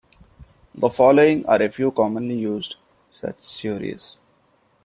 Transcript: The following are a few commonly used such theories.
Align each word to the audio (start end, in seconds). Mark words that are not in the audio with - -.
The 0.73 0.89
following 0.89 1.45
are 1.45 1.61
a 1.61 1.69
few 1.69 1.91
commonly 1.91 2.33
used 2.33 2.77
such 3.11 3.35
theories. 3.37 4.17